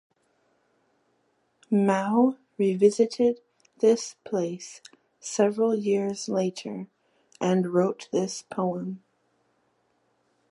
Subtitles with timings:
[1.69, 3.39] Mao revisited
[3.81, 4.81] this place
[5.19, 6.87] several years later
[7.39, 9.03] and wrote this poem.